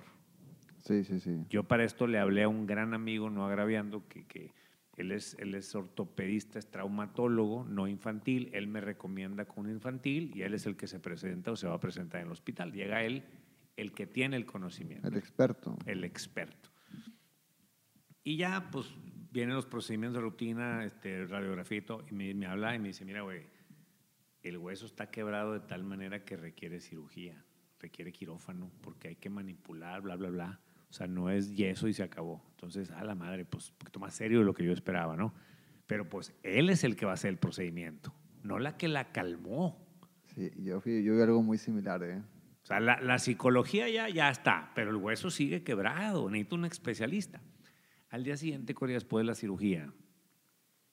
[0.84, 1.44] sí, sí, sí.
[1.48, 4.52] Yo para esto le hablé a un gran amigo, no agraviando, que, que
[4.96, 8.50] él, es, él es ortopedista, es traumatólogo, no infantil.
[8.52, 11.66] Él me recomienda con un infantil y él es el que se presenta o se
[11.66, 12.72] va a presentar en el hospital.
[12.72, 13.24] Llega él,
[13.76, 15.78] el que tiene el conocimiento, El experto.
[15.86, 16.70] el experto.
[18.22, 18.86] Y ya, pues,
[19.32, 22.88] vienen los procedimientos de rutina, este, radiografía y todo, y me, me habla y me
[22.88, 23.46] dice, mira, güey,
[24.42, 27.44] el hueso está quebrado de tal manera que requiere cirugía,
[27.78, 30.60] requiere quirófano, porque hay que manipular, bla, bla, bla.
[30.88, 32.44] O sea, no es yeso y se acabó.
[32.52, 35.34] Entonces, a la madre, pues, un poquito más serio de lo que yo esperaba, ¿no?
[35.86, 39.12] Pero pues, él es el que va a hacer el procedimiento, no la que la
[39.12, 39.86] calmó.
[40.34, 42.22] Sí, yo, fui, yo vi algo muy similar, ¿eh?
[42.62, 46.64] O sea, la, la psicología ya, ya está, pero el hueso sigue quebrado, necesito un
[46.64, 47.40] especialista.
[48.10, 49.92] Al día siguiente, Corea, después de la cirugía,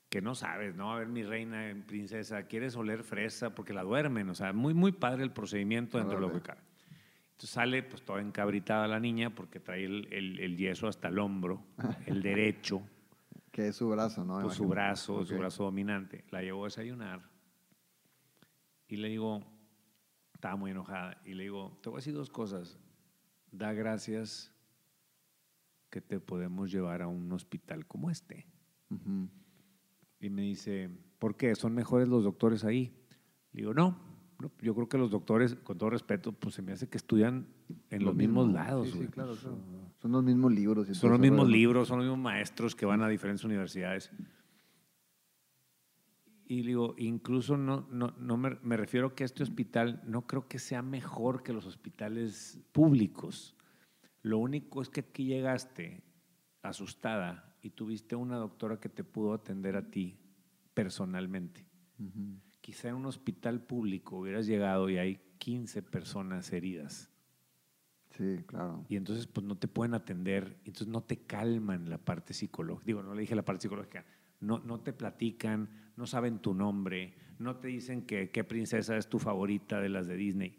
[0.10, 0.94] que no sabes, ¿no?
[0.94, 3.54] A ver, mi reina, princesa, ¿quieres oler fresa?
[3.54, 6.62] Porque la duermen, o sea, muy, muy padre el procedimiento dentro de lo que cabe.
[7.32, 11.20] Entonces sale pues toda encabritada la niña porque trae el, el- el yeso hasta el
[11.20, 11.64] hombro,
[12.06, 12.82] el derecho,
[13.52, 14.40] Que es su brazo, ¿no?
[14.42, 15.40] pues, su brazo, su Ok.
[15.40, 16.24] brazo dominante.
[16.32, 17.22] La llevó a desayunar
[18.88, 19.44] y le digo,
[20.34, 22.78] estaba muy enojada, y le digo, te voy a decir dos cosas.
[23.52, 24.54] Da gracias
[25.90, 28.46] que te podemos llevar a un hospital como este.
[28.90, 29.30] Ujú.
[30.20, 31.56] Y me dice, ¿por qué?
[31.56, 32.94] ¿Son mejores los doctores ahí?
[33.52, 33.98] Le digo, no.
[34.40, 37.48] no, Yo creo que los doctores, con todo respeto, pues se me hace que estudian
[37.90, 38.60] en Lo los mismos mismo.
[38.60, 38.90] lados.
[38.90, 39.58] Sí, sí, claro, claro.
[40.02, 40.88] Son los mismos libros.
[40.98, 41.52] Son los mismos ¿no?
[41.52, 44.12] libros, son los mismos maestros que van a diferentes universidades.
[46.50, 50.60] Y digo, incluso no, no, no me, me refiero que este hospital no creo que
[50.60, 53.56] sea mejor que los hospitales públicos.
[54.22, 56.04] Lo único es que aquí llegaste
[56.62, 60.18] asustada y tuviste una doctora que te pudo atender a ti
[60.74, 61.66] personalmente.
[62.00, 62.40] Ujú.
[62.62, 67.10] Quizá en un hospital público hubieras llegado y hay 15 personas heridas.
[68.12, 68.86] Sí, claro.
[68.90, 72.86] Y entonces, pues no te pueden atender, entonces no te calman la parte psicológica.
[72.86, 74.06] Digo, no le dije la parte psicológica.
[74.40, 79.08] No, no te platican, no saben tu nombre, no te dicen que qué princesa es
[79.08, 80.58] tu favorita de las de Disney.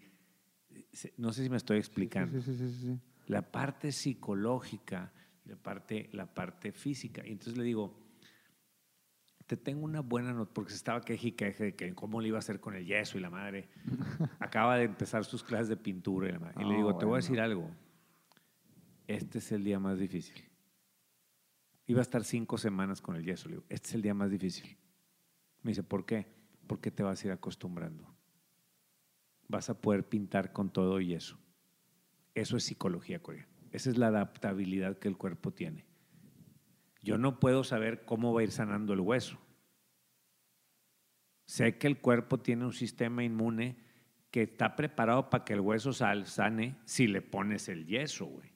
[1.17, 2.41] No sé si me estoy explicando.
[2.41, 3.01] Sí, sí, sí.
[3.27, 5.13] La parte psicológica,
[5.49, 7.27] la parte, la parte física.
[7.27, 7.99] Y entonces le digo,
[9.47, 12.29] te tengo una buena nota, porque se estaba queje y queje de que cómo le
[12.29, 13.69] iba a hacer con el yeso y la madre.
[14.41, 16.55] Acaba de empezar sus clases de pintura y la madre.
[16.61, 17.71] Y le Ah, digo, te voy a decir algo.
[19.07, 20.45] Este es el día más difícil.
[21.87, 23.49] Iba a estar cinco semanas con el yeso.
[23.49, 24.77] Le digo, este es el día más difícil.
[25.63, 26.27] Me dice, ¿por qué?
[26.67, 28.07] Porque te vas a ir acostumbrando.
[29.49, 31.39] Vas a poder pintar con todo y yeso.
[32.35, 33.48] Eso es psicología coreana.
[33.73, 35.85] Esa es la adaptabilidad que el cuerpo tiene.
[37.03, 39.39] Yo no puedo saber cómo va a ir sanando el hueso.
[41.47, 43.79] Sé que el cuerpo tiene un sistema inmune
[44.31, 48.51] que está preparado para que el hueso sal, sane si le pones el yeso, güey.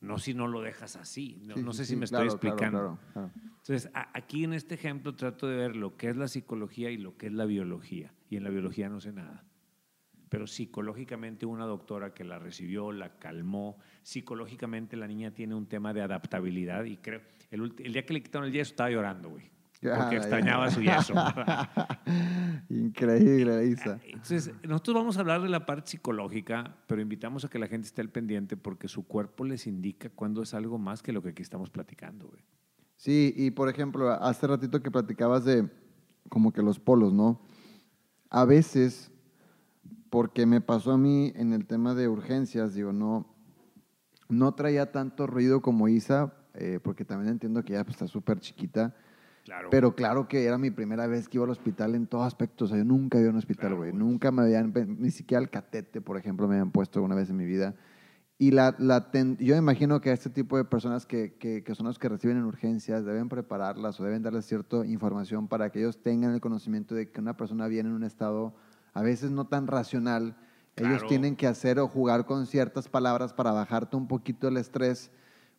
[0.00, 1.40] No si no lo dejas así.
[1.42, 2.78] No, Sí, no sí, sé sí, si me claro, estoy explicando.
[2.78, 3.30] claro, claro.
[3.58, 6.96] Entonces, a- aquí en este ejemplo trato de ver lo que es la psicología y
[6.96, 8.12] lo que es la biología.
[8.28, 9.44] Y en la biología no sé nada.
[10.32, 13.76] Pero psicológicamente una doctora que la recibió, la calmó.
[14.02, 18.22] Psicológicamente la niña tiene un tema de adaptabilidad y creo, el, el día que le
[18.22, 19.50] quitaron el yeso estaba llorando, güey.
[19.82, 20.22] Ya, Porque ya.
[20.22, 21.12] extrañaba su yeso.
[22.70, 24.00] Increíble, Isa.
[24.06, 27.88] Entonces, nosotros vamos a hablar de la parte psicológica, pero invitamos a que la gente
[27.88, 31.28] esté al pendiente porque su cuerpo les indica cuando es algo más que lo que
[31.28, 32.42] aquí estamos platicando, güey.
[32.96, 35.68] Sí, y por ejemplo, hace ratito que platicabas de
[36.30, 37.42] como que los polos, ¿no?
[38.30, 39.11] A veces,
[40.12, 43.34] porque me pasó a mí en el tema de urgencias, digo, no,
[44.28, 48.38] no traía tanto ruido como Isa, eh, porque también entiendo que ella pues, está súper
[48.38, 48.94] chiquita,
[49.44, 49.70] Claro.
[49.72, 52.66] Pero claro que era mi primera vez que iba al hospital en todos aspectos.
[52.70, 53.90] O sea, yo nunca iba a un hospital, Claro, güey.
[53.90, 53.98] güey.
[54.00, 57.36] Nunca me habían, ni siquiera el catete, por ejemplo, me habían puesto alguna vez en
[57.38, 57.74] mi vida.
[58.38, 61.74] Y la, la ten- yo imagino que a este tipo de personas que, que, que
[61.74, 65.80] son los que reciben en urgencias deben prepararlas o deben darles cierta información para que
[65.80, 68.54] ellos tengan el conocimiento de que una persona viene en un estado
[68.92, 70.36] a veces no tan racional.
[70.76, 75.10] Ellos tienen que hacer o jugar con ciertas palabras para bajarte un poquito el estrés.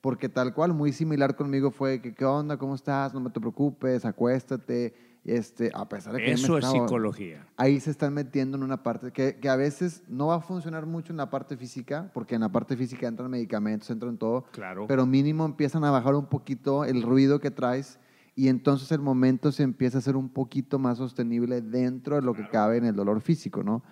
[0.02, 2.58] Porque tal cual, muy similar conmigo fue que, ¿qué onda?
[2.58, 3.14] ¿Cómo estás?
[3.14, 4.94] No me te preocupes, acuéstate.
[5.26, 7.48] Este, a pesar de que Eso es estaba- psicología.
[7.56, 10.86] ahí se están metiendo en una parte que, que a veces no va a funcionar
[10.86, 14.86] mucho en la parte física, porque en la parte física entran medicamentos, entran todo, Claro.
[14.86, 18.00] pero mínimo empiezan a bajar un poquito el ruido que traes
[18.36, 22.34] y entonces el momento se empieza a hacer un poquito más sostenible dentro de lo
[22.34, 23.84] que cabe en el dolor físico, ¿no?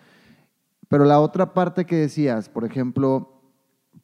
[0.88, 3.42] Pero la otra parte que decías, por ejemplo,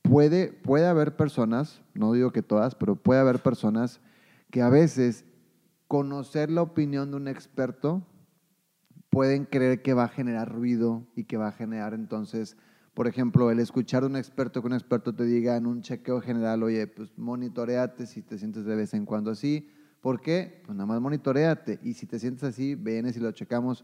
[0.03, 3.99] puede, puede haber personas, no digo que todas, pero puede haber personas
[4.51, 5.25] que a veces
[5.87, 8.05] conocer la opinión de un experto
[9.09, 12.57] pueden creer que va a generar ruido y que va a generar entonces,
[12.93, 16.21] por ejemplo, el escuchar de un experto que un experto te diga en un chequeo
[16.21, 19.69] general, oye, pues monitoreate si te sientes de vez en cuando así.
[20.07, 20.61] ¿Por qué?
[20.65, 21.81] Pues nada más monitoreate.
[21.83, 23.83] Y si te sientes así, vienes y lo checamos.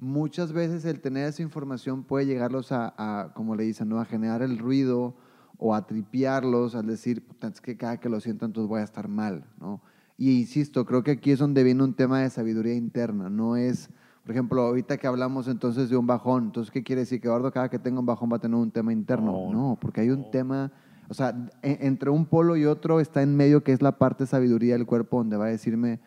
[0.00, 4.00] Muchas veces el tener esa información puede llegarlos a, a, como le dicen, ¿no?
[4.00, 5.14] a generar el ruido
[5.58, 8.82] o a tripearlos al decir, "Puta, es que cada que lo siento entonces voy a
[8.82, 9.80] estar mal, ¿no?
[10.18, 13.88] Y insisto, creo que aquí es donde viene un tema de sabiduría interna, no es,
[14.24, 17.20] por ejemplo, ahorita que hablamos entonces de un bajón, entonces, ¿qué quiere decir?
[17.20, 19.30] Que Eduardo cada que tenga un bajón va a tener un tema interno.
[19.30, 20.26] No, No, porque hay un no.
[20.26, 20.72] tema,
[21.12, 24.28] o sea, entre un polo y otro está en medio que es la parte de
[24.28, 26.00] sabiduría del cuerpo donde va a decirme,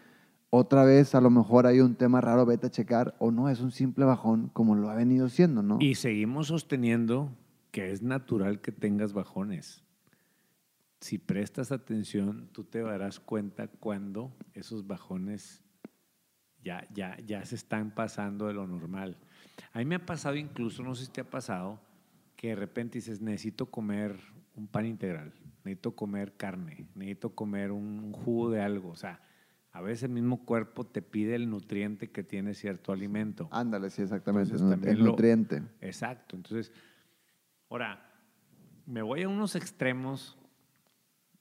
[0.49, 3.59] otra vez a lo mejor hay un tema raro, vete a checar, o no, es
[3.59, 5.77] un simple bajón como lo ha venido siendo, ¿no?
[5.79, 7.29] Y seguimos sosteniendo
[7.69, 9.83] que es natural que tengas bajones.
[11.01, 15.61] Si prestas atención, tú te darás cuenta cuando esos bajones
[16.63, 19.19] ya, ya, ya se están pasando de lo normal.
[19.71, 21.79] A mí me ha pasado incluso, no sé si te ha pasado,
[22.35, 27.99] que de repente dices, necesito comer un pan integral, necesito comer carne, necesito comer un,
[27.99, 28.89] un jugo de algo.
[28.89, 29.21] O sea,
[29.71, 33.49] a veces el mismo cuerpo te pide el nutriente que tiene cierto alimento.
[33.51, 35.61] Ándale, sí, exactamente, Entonces, el lo- nutriente.
[35.81, 36.35] Exacto.
[36.37, 36.71] Entonces,
[37.69, 38.09] ahora,
[38.85, 40.37] me voy a unos extremos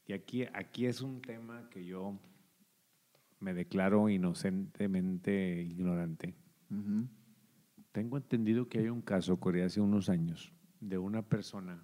[0.06, 2.18] y aquí, aquí es un tema que yo
[3.38, 6.34] me declaro inocentemente ignorante.
[7.92, 11.80] Tengo entendido que hay un caso, Corea, hace unos años, de una persona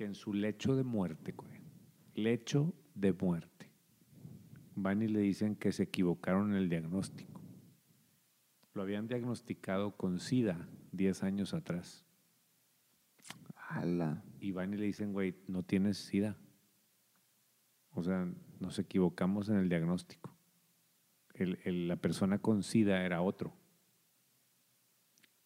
[0.00, 1.60] que en su lecho de muerte, Corea,
[2.14, 3.70] lecho de muerte,
[4.74, 7.42] van y le dicen que se equivocaron en el diagnóstico.
[8.72, 12.06] Lo habían diagnosticado con SIDA 10 años atrás.
[13.68, 14.24] Ala.
[14.40, 16.34] Y van y le dicen, güey, no tienes SIDA.
[17.90, 18.26] O sea,
[18.58, 20.34] nos equivocamos en el diagnóstico.
[21.34, 23.52] El- el- la persona con SIDA era otro.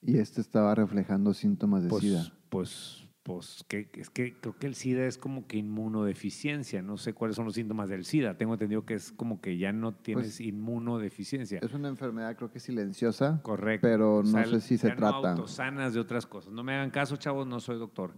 [0.01, 2.33] Y este estaba reflejando síntomas de Pues, SIDA.
[2.51, 6.83] pues, pues que, es que creo que el SIDA es como que inmunodeficiencia.
[6.83, 8.37] No sé cuáles son los síntomas del SIDA.
[8.37, 11.59] Tengo entendido que es como que ya no tienes Pues, inmunodeficiencia.
[11.63, 13.41] Es una enfermedad, creo que silenciosa.
[13.43, 13.87] Correcto.
[13.89, 15.21] Pero O no sea, sé si se ya trata.
[15.23, 16.53] No autosanas de otras cosas.
[16.53, 18.15] No me hagan caso, chavos, no soy doctor.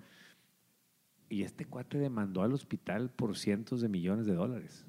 [1.29, 4.87] Y este cuate demandó al hospital por cientos de millones de dólares.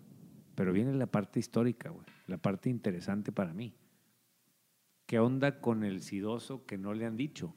[0.56, 2.06] Pero viene la parte histórica, güey.
[2.25, 3.75] La parte interesante para mí.
[5.06, 7.56] ¿Qué onda con el sidoso que no le han dicho?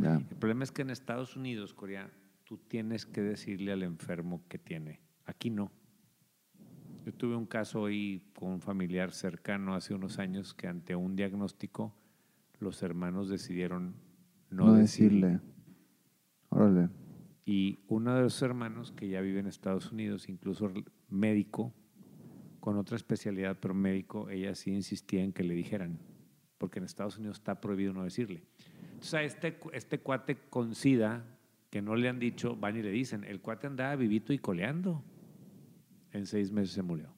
[0.00, 0.16] Ya.
[0.16, 2.10] El problema es que en Estados Unidos, Corea,
[2.44, 5.00] tú tienes que decirle al enfermo que tiene.
[5.24, 5.70] Aquí no.
[7.04, 11.16] Yo tuve un caso ahí con un familiar cercano hace unos años que ante un
[11.16, 11.94] diagnóstico
[12.60, 13.94] los hermanos decidieron
[14.50, 15.26] no, No, decirle.
[15.26, 15.52] decirle.
[16.50, 16.88] Órale.
[17.44, 20.72] Y uno de los hermanos que ya vive en Estados Unidos, incluso
[21.08, 21.74] médico,
[22.60, 25.98] con otra especialidad, pero médico, ella sí insistía en que le dijeran,
[26.58, 28.44] porque en Estados Unidos está prohibido no decirle.
[29.02, 31.24] Entonces a este, este cuate con SIDA,
[31.70, 35.02] que no le han dicho, van y le dicen, el cuate andaba vivito y coleando.
[36.12, 37.08] En seis meses se murió.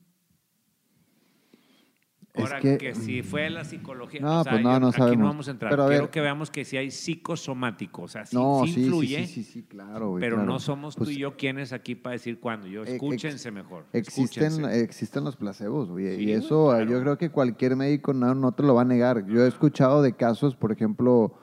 [2.32, 4.96] Es Ahora, que- que, si fue la psicología, No, o sea, pues no, no aquí
[4.98, 5.18] sabemos.
[5.20, 5.70] no vamos a entrar.
[5.70, 8.68] Pero a Quiero ver- que veamos que si hay psicosomático, o sea, sí, no, sí
[8.68, 10.50] sí, sí, influye, sí, sí, sí, claro, güey, pero claro.
[10.52, 12.66] no somos Pues, tú y yo quienes aquí para decir cuándo.
[12.66, 13.84] Yo, ex- escúchense mejor.
[13.92, 14.80] Existen, escúchense.
[14.80, 16.24] existen los placebos, güey.
[16.24, 16.90] Y eso eh, claro.
[16.90, 19.26] yo creo que cualquier médico no, no te lo va a negar.
[19.26, 21.34] Yo he escuchado de casos, por ejemplo,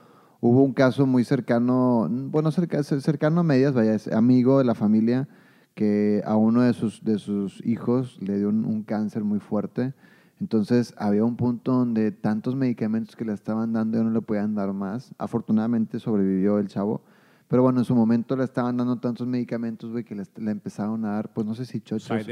[0.42, 4.76] hubo un caso muy cercano, bueno, cerca- cercano a medias, vaya, es amigo de la
[4.76, 5.28] familia,
[5.76, 9.94] que a uno de sus, de sus hijos le dio un, un cáncer muy fuerte.
[10.42, 14.56] Entonces había un punto donde tantos medicamentos que le estaban dando ya no le podían
[14.56, 15.14] dar más.
[15.20, 17.02] Afortunadamente sobrevivió el chavo,
[17.48, 21.06] Pero bueno, en su momento le estaban dando tantos medicamentos, güey, que le, le empezaron
[21.06, 22.26] a dar, pues no sé si chochos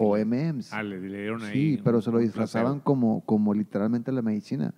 [0.00, 0.16] o, o.
[0.16, 0.72] M&M's.
[0.72, 1.76] Ah, le, le dieron ahí.
[1.76, 4.74] Sí, pero se lo disfrazaban como, como literalmente la medicina.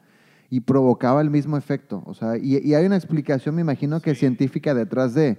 [0.51, 2.03] Y provocaba el mismo efecto.
[2.07, 4.21] O sea, y, y hay una explicación, me imagino que Sí.
[4.21, 5.39] científica detrás de,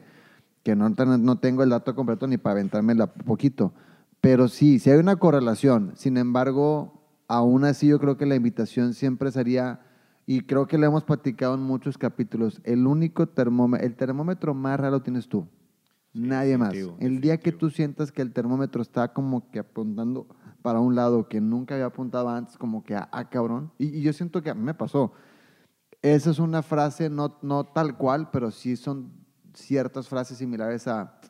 [0.64, 3.74] que no, no tengo el dato completo ni para aventármela poquito.
[4.20, 5.94] Pero sí, sí hay una correlación.
[5.96, 9.80] Sin embargo, aún así yo creo que la invitación siempre sería,
[10.26, 14.78] y creo que lo hemos platicado en muchos capítulos, el único termómetro, el termómetro más
[14.80, 15.48] raro tienes tú.
[16.14, 16.70] Sí, Nadie más.
[16.74, 20.28] definitivo, El día que tú sientas que el termómetro está como que apuntando
[20.68, 23.72] para un lado que nunca había apuntado antes, como que, ah, cabrón.
[23.78, 25.14] Y, y yo siento que a mí me pasó.
[26.02, 29.10] Esa es una frase, no, no tal cual, pero sí son
[29.54, 31.22] ciertas frases similares a,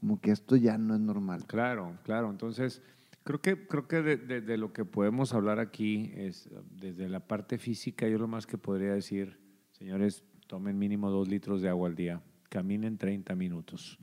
[0.00, 1.44] como que esto ya no es normal.
[1.46, 2.30] Claro, claro.
[2.30, 2.80] Entonces,
[3.24, 7.20] creo que, creo que de, de- de lo que podemos hablar aquí es desde la
[7.20, 9.38] parte física, yo lo más que podría decir,
[9.72, 13.98] señores, tomen mínimo dos litros de agua al día, caminen 30 minutos.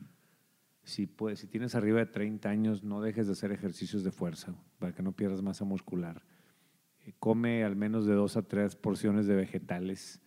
[0.86, 4.54] Si, puedes, si tienes arriba de 30 años, no dejes de hacer ejercicios de fuerza
[4.78, 6.22] para que no pierdas masa muscular.
[7.04, 10.22] Eh, Come al menos de dos a tres porciones de vegetales.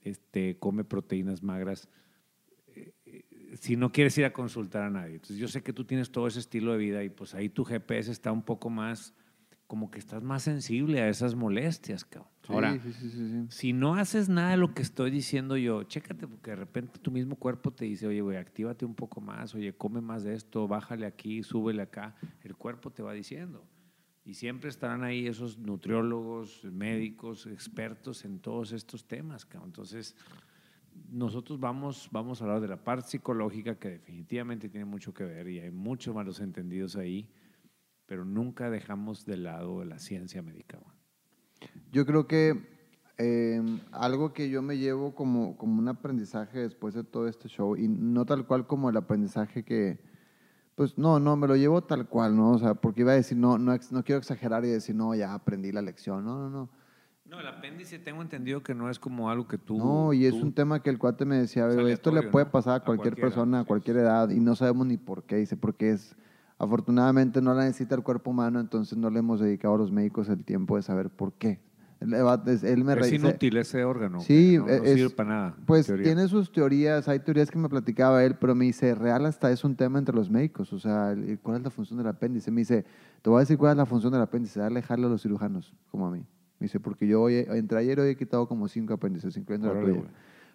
[0.00, 1.88] Este, come proteínas magras
[3.60, 5.14] si no quieres ir a consultar a nadie.
[5.14, 7.64] Entonces, yo sé que tú tienes todo ese estilo de vida y pues ahí tu
[7.64, 9.14] GPS está un poco más,
[9.72, 12.30] como que estás más sensible a esas molestias, cabrón.
[12.46, 13.46] Ahora, sí, sí, sí, sí.
[13.48, 17.10] si no haces nada de lo que estoy diciendo yo, chécate, porque de repente tu
[17.10, 20.68] mismo cuerpo te dice, oye, güey, actívate un poco más, oye, come más de esto,
[20.68, 22.14] bájale aquí, súbele acá.
[22.42, 23.66] El cuerpo te va diciendo.
[24.26, 29.70] Y siempre estarán ahí esos nutriólogos, médicos, expertos en todos estos temas, cabrón.
[29.70, 30.14] Entonces,
[31.10, 35.48] nosotros vamos, vamos a hablar de la parte psicológica que definitivamente tiene mucho que ver
[35.48, 37.26] y hay muchos malos entendidos ahí,
[38.06, 40.78] pero nunca dejamos de lado la ciencia médica.
[41.92, 42.60] Yo creo que
[43.18, 43.62] eh,
[43.92, 47.86] algo que yo me llevo como, como un aprendizaje después de todo este show, y
[47.88, 50.00] no tal cual como el aprendizaje que,
[50.74, 52.52] pues no, no, me lo llevo tal cual, ¿no?
[52.52, 55.34] O sea, porque iba a decir, no, no, no quiero exagerar y decir, no, ya
[55.34, 56.70] aprendí la lección, no, no, no.
[57.24, 59.78] No, el apéndice tengo entendido que no es como algo que tú...
[59.78, 62.24] no, y es tú- un tema que el cuate me decía, Es "Oye, esto le
[62.24, 62.50] puede ¿no?
[62.50, 65.36] pasar a A cualquier cualquiera, persona, a cualquier edad, y no sabemos ni por qué,
[65.36, 66.16] dice, porque es,
[66.62, 70.28] afortunadamente no la necesita el cuerpo humano, entonces no le hemos dedicado a los médicos
[70.28, 71.60] el tiempo de saber por qué.
[72.00, 72.08] Él,
[72.84, 74.20] me es inútil ese órgano.
[74.20, 75.56] Sí, no, no es- sirve para nada.
[75.66, 79.50] Pues tiene sus teorías, hay teorías que me platicaba él, pero me dice, real hasta
[79.50, 82.50] es un tema entre los médicos, o sea, ¿cuál es la función del apéndice?
[82.50, 82.84] Me dice,
[83.22, 85.72] te voy a decir cuál es la función del apéndice, darle jale a los cirujanos,
[85.90, 86.20] como a mí.
[86.60, 89.80] Me dice, porque yo hoy, entre ayer hoy he quitado como cinco apéndices, incluyendo la
[89.80, 90.10] Órale, tuya.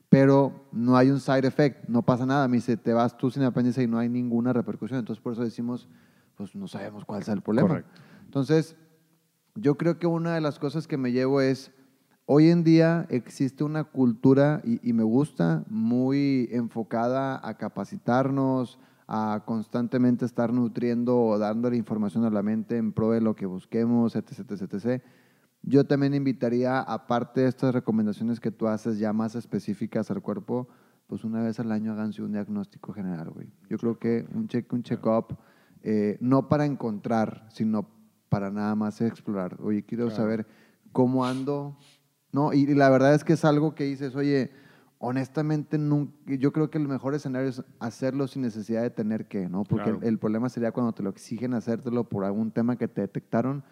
[0.09, 2.47] Pero no hay un side effect, no pasa nada.
[2.47, 4.99] Me dice, te vas tú sin apéndice y no hay ninguna repercusión.
[4.99, 5.89] Entonces, por eso decimos,
[6.35, 7.67] pues no sabemos cuál es el problema.
[7.67, 8.01] Correcto.
[8.23, 8.75] Entonces,
[9.55, 11.71] yo creo que una de las cosas que me llevo es,
[12.25, 19.43] hoy en día existe una cultura, y, y me gusta, muy enfocada a capacitarnos, a
[19.45, 24.15] constantemente estar nutriendo o dándole información a la mente en pro de lo que busquemos,
[24.15, 25.03] etc, etc, etc.
[25.69, 30.67] Yo también invitaría, aparte de estas recomendaciones que tú haces ya más específicas al cuerpo,
[31.07, 33.51] pues una vez al año háganse un diagnóstico general, güey.
[33.69, 35.37] Yo creo que un check, un check-up,
[35.83, 37.85] eh, no para encontrar, sino
[38.29, 39.57] para nada más explorar.
[39.61, 40.15] Oye, quiero Claro.
[40.15, 40.47] saber
[40.93, 41.77] cómo ando,
[42.31, 42.53] ¿no?
[42.53, 44.51] Y, y la verdad es que es algo que dices, oye,
[44.99, 49.47] honestamente, nun- yo creo que el mejor escenario es hacerlo sin necesidad de tener que,
[49.49, 49.63] ¿no?
[49.63, 49.99] Porque Claro.
[50.01, 53.63] el, el problema sería cuando te lo exigen hacértelo por algún tema que te detectaron.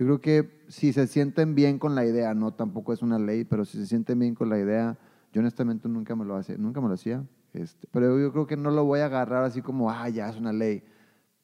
[0.00, 3.44] Yo creo que si se sienten bien con la idea, no tampoco es una ley,
[3.44, 4.96] pero si se sienten bien con la idea,
[5.30, 7.22] yo honestamente nunca me lo hacía, nunca me lo hacía.
[7.52, 10.38] Este, pero yo creo que no lo voy a agarrar así como, ah, ya es
[10.38, 10.82] una ley.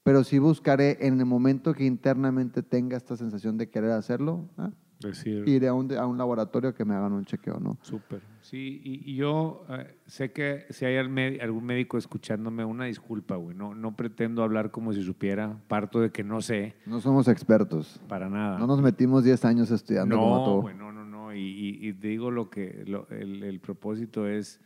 [0.03, 4.71] Pero sí buscaré en el momento que internamente tenga esta sensación de querer hacerlo, ah,
[4.99, 7.77] Decir, iré a un, a un laboratorio que me hagan un chequeo, ¿no?
[7.83, 8.23] Súper.
[8.41, 13.55] Sí, y, y yo eh, sé que si hay algún médico escuchándome, una disculpa, güey.
[13.57, 15.61] No, no pretendo hablar como si supiera.
[15.69, 18.01] Parto de que no sé No somos expertos.
[18.09, 18.59] para nada.
[18.59, 20.61] No nos metimos 10 años estudiando como No, tú.
[20.63, 21.35] güey, no, no, no.
[21.35, 24.61] Y, y- y digo lo que lo- el, el propósito es,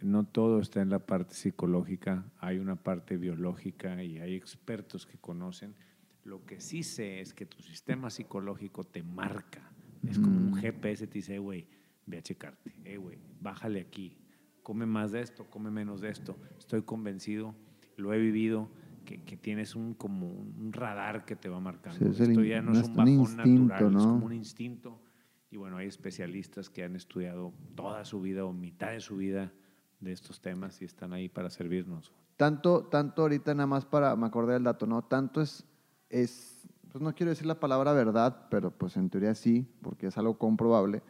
[0.00, 5.18] no todo está en la parte psicológica, hay una parte biológica y hay expertos que
[5.18, 5.74] conocen.
[6.24, 9.72] Lo que sí sé es que tu sistema psicológico te marca.
[10.06, 10.54] Es como un Mm.
[10.54, 11.66] GPS, te dice, "Eh, güey,
[12.06, 14.16] ve a checarte, eh, güey, bájale aquí,
[14.62, 16.38] come más de esto, come menos de esto.
[16.58, 17.54] Estoy convencido,
[17.96, 18.70] lo he vivido,
[19.04, 22.08] que, que tienes un como un radar que te va marcando.
[22.08, 24.12] Es esto ya no es un bajón instinto, natural, es ¿no?
[24.12, 25.02] como un instinto.
[25.50, 29.52] Y bueno, hay especialistas que han estudiado toda su vida o mitad de su vida
[30.00, 32.12] de estos temas y están ahí para servirnos.
[32.36, 35.02] Tanto, tanto ahorita nada más para, me acordé del dato, ¿no?
[35.02, 35.64] Tanto es,
[36.12, 40.18] es, pues no quiero decir la palabra verdad, pero pues en teoría sí, porque es
[40.18, 41.02] algo comprobable,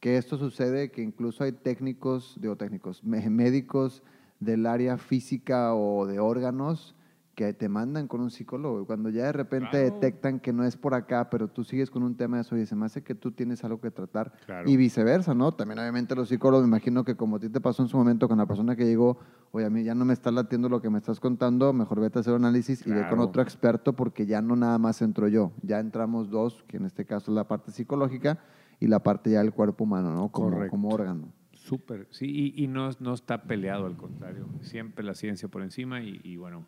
[0.00, 4.02] que esto sucede, que incluso hay técnicos, digo técnicos, médicos
[4.40, 6.94] del área física o de órganos
[7.38, 8.84] que te mandan con un psicólogo.
[8.84, 9.84] Cuando ya de repente Claro.
[9.84, 12.66] detectan que no es por acá, pero tú sigues con un tema de eso y
[12.66, 14.32] se me hace que tú tienes algo que tratar.
[14.44, 14.68] Claro.
[14.68, 15.52] Y viceversa, ¿no?
[15.52, 18.26] También obviamente los psicólogos, me imagino que como a ti te pasó en su momento
[18.26, 19.20] con la persona que llegó,
[19.52, 22.18] oye, a mí ya no me está latiendo lo que me estás contando, mejor vete
[22.18, 25.52] a hacer análisis y ve con otro experto porque ya no nada más entro yo,
[25.62, 28.40] ya entramos dos, que en este caso es la parte psicológica
[28.80, 30.28] y la parte ya del cuerpo humano, ¿no?
[30.32, 30.70] Como, Correcto.
[30.72, 31.28] como órgano.
[31.52, 32.26] Súper, sí,
[32.56, 34.46] y, y no, no está peleado, al contrario.
[34.62, 36.64] Siempre la ciencia por encima y, y bueno,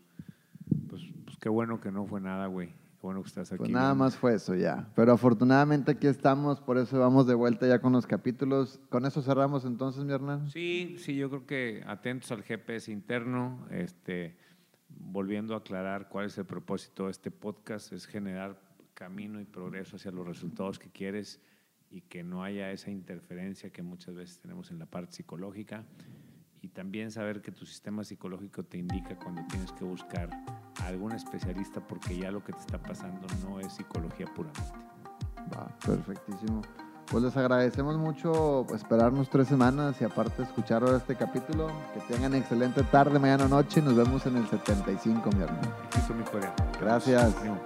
[1.41, 2.69] qué bueno que no fue nada, güey.
[2.69, 3.59] Qué bueno que estás aquí.
[3.59, 3.99] Pues nada güey.
[3.99, 4.89] más fue eso ya.
[4.95, 8.79] Pero afortunadamente aquí estamos, por eso vamos de vuelta ya con los capítulos.
[8.91, 10.49] Con eso cerramos entonces, mi hermano.
[10.51, 14.37] Sí, sí, yo creo que atentos al GPS interno, este,
[14.89, 18.61] volviendo a aclarar cuál es el propósito de este podcast, es generar
[18.93, 21.41] camino y progreso hacia los resultados que quieres
[21.91, 25.85] y que no haya esa interferencia que muchas veces tenemos en la parte psicológica
[26.63, 30.31] y también saber que tu sistema psicológico te indica cuando tienes que buscar
[30.81, 34.73] a algún especialista porque ya lo que te está pasando no es psicología puramente.
[35.55, 36.63] Va, perfectísimo.
[37.11, 41.69] Pues les agradecemos mucho esperarnos tres semanas y aparte escuchar ahora este capítulo.
[41.93, 45.75] Que tengan excelente tarde, mañana noche y nos vemos en el 75, mi hermano.
[46.81, 47.35] Gracias.
[47.37, 47.61] Ánimo.